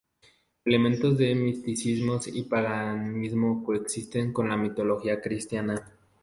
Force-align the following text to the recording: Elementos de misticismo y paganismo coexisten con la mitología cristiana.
Elementos 0.65 1.19
de 1.19 1.35
misticismo 1.35 2.19
y 2.25 2.41
paganismo 2.45 3.63
coexisten 3.63 4.33
con 4.33 4.49
la 4.49 4.57
mitología 4.57 5.21
cristiana. 5.21 5.75